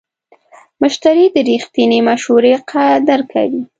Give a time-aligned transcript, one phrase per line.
[0.81, 3.63] مشتری د رښتینې مشورې قدر کوي.